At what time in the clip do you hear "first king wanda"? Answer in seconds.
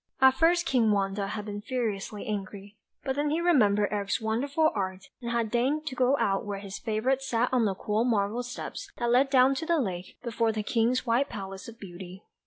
0.33-1.27